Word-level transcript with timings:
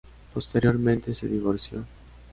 Posteriormente 0.33 1.13
se 1.13 1.27
divorció. 1.27 1.85